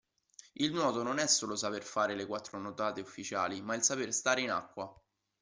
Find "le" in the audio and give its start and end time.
2.15-2.25